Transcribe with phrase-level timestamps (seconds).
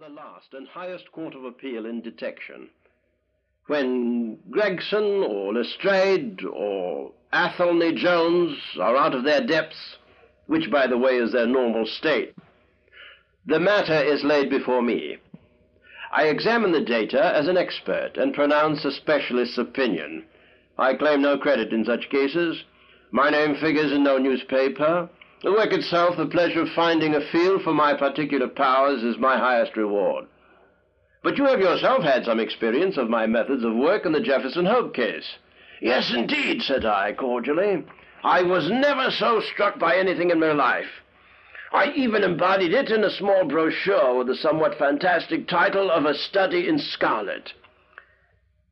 [0.00, 2.68] the last and highest court of appeal in detection.
[3.66, 9.96] When Gregson or Lestrade or Athelney Jones are out of their depths,
[10.46, 12.32] which, by the way, is their normal state,
[13.46, 15.16] the matter is laid before me.
[16.12, 20.24] I examine the data as an expert and pronounce a specialist's opinion.
[20.78, 22.62] I claim no credit in such cases.
[23.10, 25.08] My name figures in no newspaper.
[25.42, 29.38] The work itself, the pleasure of finding a field for my particular powers, is my
[29.38, 30.26] highest reward.
[31.22, 34.66] But you have yourself had some experience of my methods of work in the Jefferson
[34.66, 35.36] Hope case.
[35.80, 37.84] Yes, indeed, said I cordially.
[38.24, 40.90] I was never so struck by anything in my life.
[41.72, 46.14] I even embodied it in a small brochure with the somewhat fantastic title of A
[46.14, 47.52] Study in Scarlet.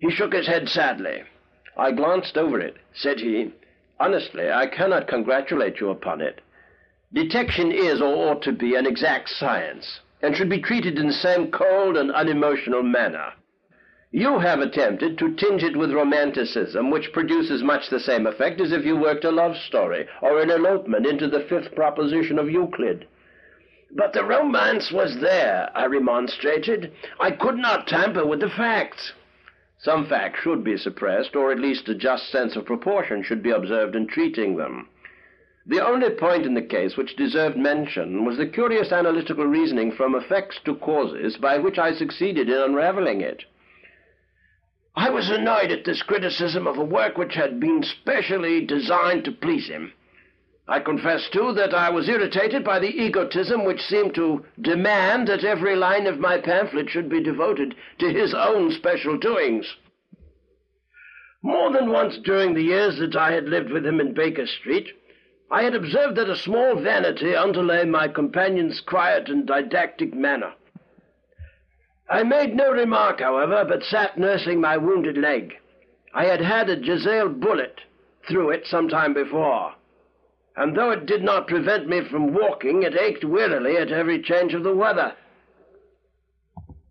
[0.00, 1.22] He shook his head sadly.
[1.76, 2.76] I glanced over it.
[2.94, 3.52] Said he,
[4.00, 6.40] Honestly, I cannot congratulate you upon it.
[7.12, 11.12] Detection is, or ought to be, an exact science and should be treated in the
[11.12, 13.32] same cold and unemotional manner.
[14.10, 18.72] You have attempted to tinge it with romanticism, which produces much the same effect as
[18.72, 23.06] if you worked a love story or an elopement into the fifth proposition of Euclid.
[23.90, 26.92] But the romance was there, I remonstrated.
[27.20, 29.12] I could not tamper with the facts.
[29.78, 33.50] Some facts should be suppressed, or at least a just sense of proportion should be
[33.50, 34.88] observed in treating them.
[35.68, 40.14] The only point in the case which deserved mention was the curious analytical reasoning from
[40.14, 43.44] effects to causes by which I succeeded in unraveling it.
[44.96, 49.32] I was annoyed at this criticism of a work which had been specially designed to
[49.32, 49.92] please him.
[50.66, 55.44] I confess, too, that I was irritated by the egotism which seemed to demand that
[55.44, 59.76] every line of my pamphlet should be devoted to his own special doings.
[61.42, 64.88] More than once during the years that I had lived with him in Baker Street,
[65.50, 70.52] I had observed that a small vanity underlay my companion's quiet and didactic manner.
[72.10, 75.58] I made no remark, however, but sat nursing my wounded leg.
[76.14, 77.80] I had had a Jezail bullet
[78.26, 79.74] through it some time before,
[80.56, 84.54] and though it did not prevent me from walking, it ached wearily at every change
[84.54, 85.14] of the weather.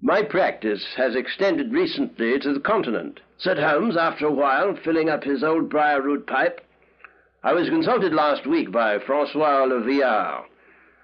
[0.00, 5.24] My practice has extended recently to the continent, said Holmes after a while, filling up
[5.24, 6.60] his old briar root pipe.
[7.44, 10.44] I was consulted last week by Francois Le Villard,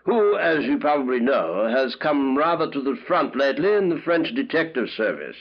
[0.05, 4.33] who, as you probably know, has come rather to the front lately in the French
[4.33, 5.37] detective service.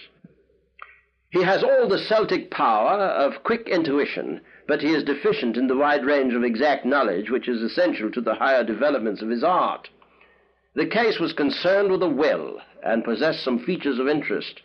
[1.30, 5.78] He has all the Celtic power of quick intuition, but he is deficient in the
[5.78, 9.90] wide range of exact knowledge which is essential to the higher developments of his art.
[10.74, 14.62] The case was concerned with a will and possessed some features of interest.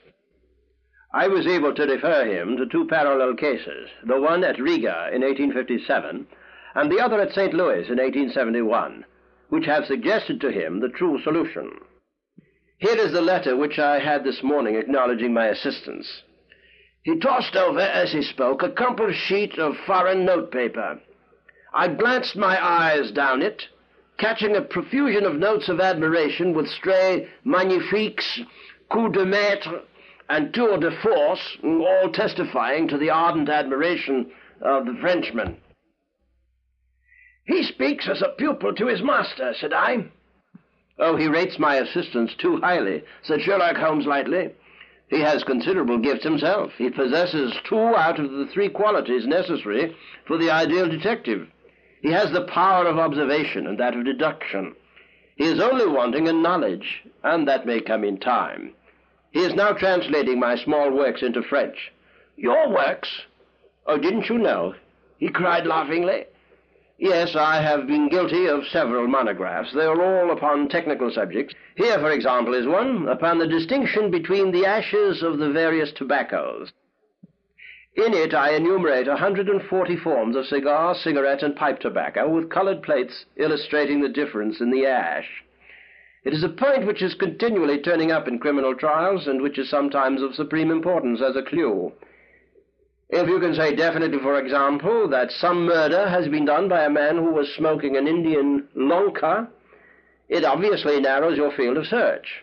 [1.14, 5.20] I was able to refer him to two parallel cases, the one at Riga in
[5.20, 6.26] 1857
[6.74, 7.52] and the other at St.
[7.52, 9.04] Louis in 1871,
[9.50, 11.70] which have suggested to him the true solution.
[12.78, 16.22] Here is the letter which I had this morning acknowledging my assistance.
[17.02, 20.98] He tossed over, as he spoke, a crumpled sheet of foreign notepaper.
[21.74, 23.68] I glanced my eyes down it,
[24.18, 28.40] catching a profusion of notes of admiration with stray magnifiques,
[28.88, 29.82] coups de maître,
[30.28, 35.56] and tour de force, all testifying to the ardent admiration of the Frenchman.
[37.44, 40.06] He speaks as a pupil to his master, said I.
[40.98, 44.50] Oh, he rates my assistance too highly, said Sherlock Holmes lightly.
[45.08, 46.72] He has considerable gifts himself.
[46.78, 49.94] He possesses two out of the three qualities necessary
[50.26, 51.48] for the ideal detective.
[52.00, 54.74] He has the power of observation and that of deduction.
[55.36, 58.74] He is only wanting in knowledge, and that may come in time.
[59.32, 61.92] He is now translating my small works into French.
[62.36, 63.08] Your works?
[63.86, 64.74] Oh, didn't you know?
[65.18, 66.26] He cried laughingly.
[66.98, 69.72] Yes, I have been guilty of several monographs.
[69.72, 71.54] They are all upon technical subjects.
[71.74, 76.70] Here, for example, is one upon the distinction between the ashes of the various tobaccos.
[77.94, 83.24] In it I enumerate 140 forms of cigar, cigarette, and pipe tobacco, with colored plates
[83.36, 85.42] illustrating the difference in the ash.
[86.24, 89.68] It is a point which is continually turning up in criminal trials and which is
[89.68, 91.92] sometimes of supreme importance as a clue.
[93.10, 96.90] If you can say definitely, for example, that some murder has been done by a
[96.90, 99.48] man who was smoking an Indian lunkah,
[100.28, 102.42] it obviously narrows your field of search.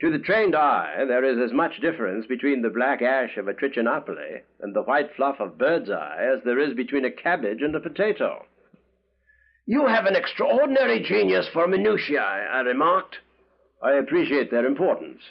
[0.00, 3.54] To the trained eye, there is as much difference between the black ash of a
[3.54, 7.74] Trichinopoly and the white fluff of bird's eye as there is between a cabbage and
[7.76, 8.44] a potato.
[9.66, 13.20] You have an extraordinary genius for minutiae, I remarked.
[13.82, 15.22] I appreciate their importance.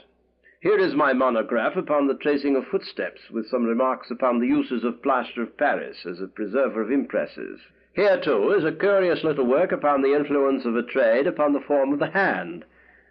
[0.59, 4.83] Here is my monograph upon the tracing of footsteps, with some remarks upon the uses
[4.83, 7.59] of plaster of Paris as a preserver of impresses.
[7.93, 11.61] Here, too, is a curious little work upon the influence of a trade upon the
[11.61, 12.65] form of the hand,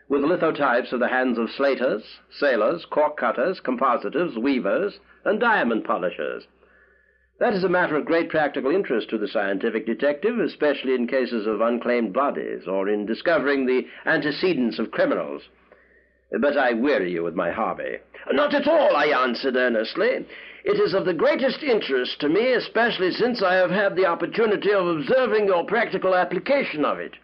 [0.08, 6.48] with lithotypes of the hands of slaters, sailors, cork cutters, compositors, weavers, and diamond polishers.
[7.42, 11.44] That is a matter of great practical interest to the scientific detective, especially in cases
[11.44, 15.42] of unclaimed bodies or in discovering the antecedents of criminals.
[16.40, 17.98] But I weary you with my hobby.
[18.30, 20.24] Not at all, I answered earnestly.
[20.64, 24.72] It is of the greatest interest to me, especially since I have had the opportunity
[24.72, 27.14] of observing your practical application of it.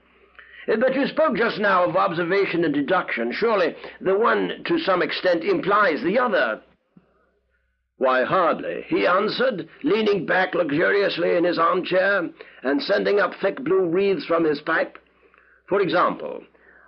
[0.67, 3.31] But you spoke just now of observation and deduction.
[3.31, 6.61] Surely the one, to some extent, implies the other.
[7.99, 12.31] Why, hardly, he answered, leaning back luxuriously in his armchair
[12.63, 14.99] and sending up thick blue wreaths from his pipe.
[15.67, 16.45] For example,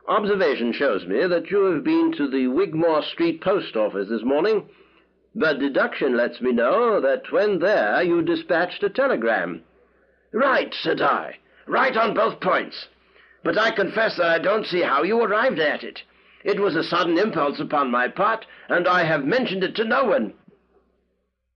[0.06, 4.68] observation shows me that you have been to the Wigmore Street post office this morning,
[5.34, 9.64] but deduction lets me know that when there you dispatched a telegram.
[10.32, 11.38] Right, said I.
[11.66, 12.86] Right on both points.
[13.42, 16.02] But I confess that I don't see how you arrived at it.
[16.44, 20.04] It was a sudden impulse upon my part, and I have mentioned it to no
[20.04, 20.34] one.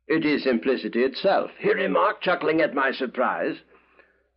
[0.06, 3.56] It is simplicity itself, he remarked, chuckling at my surprise.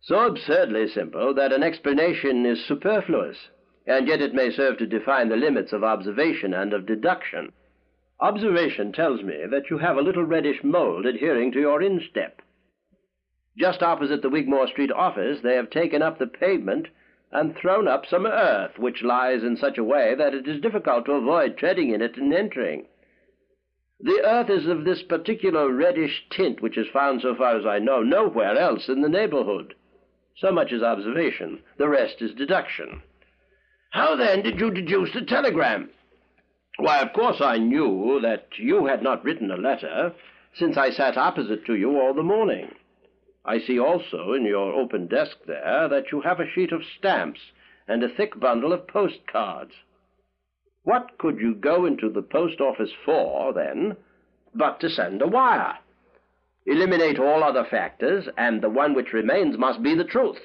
[0.00, 3.50] So absurdly simple that an explanation is superfluous,
[3.86, 7.52] and yet it may serve to define the limits of observation and of deduction.
[8.20, 12.40] Observation tells me that you have a little reddish mold adhering to your instep.
[13.56, 16.88] Just opposite the Wigmore Street office, they have taken up the pavement
[17.30, 21.04] and thrown up some earth, which lies in such a way that it is difficult
[21.04, 22.86] to avoid treading in it in entering.
[24.00, 27.80] The earth is of this particular reddish tint which is found, so far as I
[27.80, 29.74] know, nowhere else in the neighborhood.
[30.36, 31.62] So much is observation.
[31.78, 33.02] The rest is deduction.
[33.90, 35.90] How then did you deduce the telegram?
[36.76, 40.14] Why, of course I knew that you had not written a letter,
[40.54, 42.72] since I sat opposite to you all the morning.
[43.44, 47.40] I see also in your open desk there that you have a sheet of stamps
[47.88, 49.72] and a thick bundle of postcards.
[50.88, 53.94] What could you go into the post office for, then,
[54.54, 55.76] but to send a wire?
[56.64, 60.38] Eliminate all other factors, and the one which remains must be the truth.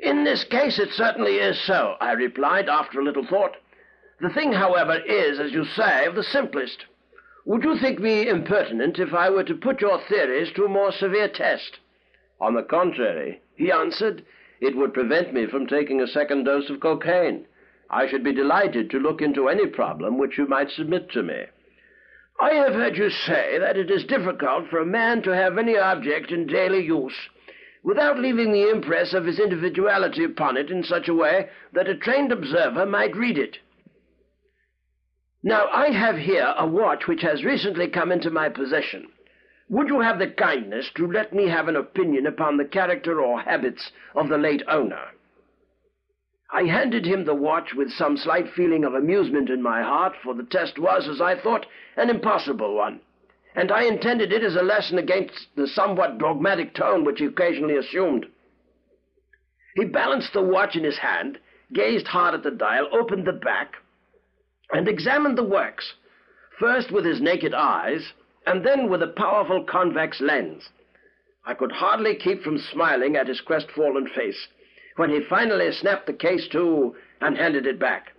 [0.00, 3.58] In this case, it certainly is so, I replied after a little thought.
[4.18, 6.86] The thing, however, is, as you say, of the simplest.
[7.44, 10.90] Would you think me impertinent if I were to put your theories to a more
[10.90, 11.78] severe test?
[12.40, 14.24] On the contrary, he answered,
[14.60, 17.46] it would prevent me from taking a second dose of cocaine.
[17.90, 21.46] I should be delighted to look into any problem which you might submit to me.
[22.40, 25.76] I have heard you say that it is difficult for a man to have any
[25.76, 27.28] object in daily use
[27.82, 31.96] without leaving the impress of his individuality upon it in such a way that a
[31.96, 33.58] trained observer might read it.
[35.42, 39.08] Now, I have here a watch which has recently come into my possession.
[39.68, 43.40] Would you have the kindness to let me have an opinion upon the character or
[43.40, 45.08] habits of the late owner?
[46.52, 50.34] I handed him the watch with some slight feeling of amusement in my heart, for
[50.34, 51.64] the test was, as I thought,
[51.96, 53.00] an impossible one,
[53.54, 57.76] and I intended it as a lesson against the somewhat dogmatic tone which he occasionally
[57.76, 58.26] assumed.
[59.76, 61.38] He balanced the watch in his hand,
[61.72, 63.76] gazed hard at the dial, opened the back,
[64.72, 65.94] and examined the works,
[66.58, 68.12] first with his naked eyes,
[68.44, 70.68] and then with a powerful convex lens.
[71.44, 74.48] I could hardly keep from smiling at his crestfallen face
[75.00, 78.12] when he finally snapped the case to and handed it back.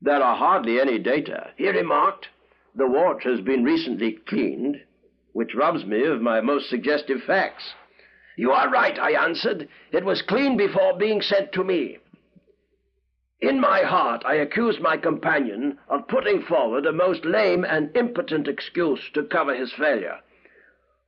[0.00, 2.28] There are hardly any data, he remarked.
[2.74, 4.80] The watch has been recently cleaned,
[5.34, 7.74] which robs me of my most suggestive facts.
[8.38, 9.68] You are right, I answered.
[9.92, 11.98] It was cleaned before being sent to me.
[13.42, 18.48] In my heart, I accused my companion of putting forward a most lame and impotent
[18.48, 20.20] excuse to cover his failure.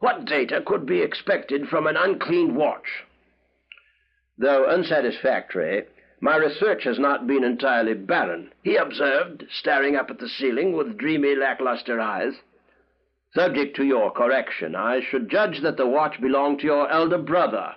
[0.00, 3.06] What data could be expected from an uncleaned watch?
[4.40, 5.84] Though unsatisfactory,
[6.20, 10.96] my research has not been entirely barren, he observed, staring up at the ceiling with
[10.96, 12.34] dreamy, lackluster eyes.
[13.34, 17.74] Subject to your correction, I should judge that the watch belonged to your elder brother,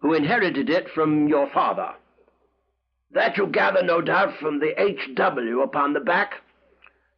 [0.00, 1.94] who inherited it from your father.
[3.12, 5.62] That you gather, no doubt, from the H.W.
[5.62, 6.34] upon the back?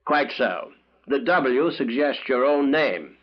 [0.04, 0.70] Quite so.
[1.08, 3.16] The W suggests your own name.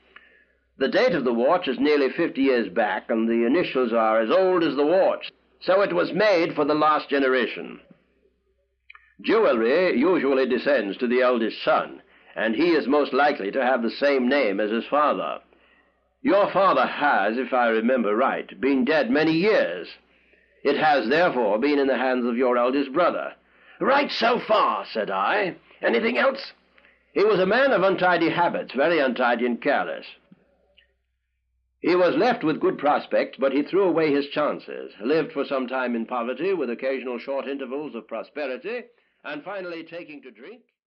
[0.77, 4.29] The date of the watch is nearly fifty years back, and the initials are as
[4.29, 5.31] old as the watch.
[5.61, 7.79] So it was made for the last generation.
[9.21, 12.01] Jewelry usually descends to the eldest son,
[12.35, 15.39] and he is most likely to have the same name as his father.
[16.21, 19.87] Your father has, if I remember right, been dead many years.
[20.63, 23.33] It has therefore been in the hands of your eldest brother.
[23.79, 25.55] Right so far, said I.
[25.81, 26.53] Anything else?
[27.13, 30.05] He was a man of untidy habits, very untidy and careless.
[31.85, 35.67] He was left with good prospects, but he threw away his chances, lived for some
[35.67, 38.85] time in poverty, with occasional short intervals of prosperity,
[39.23, 40.63] and finally taking to drink,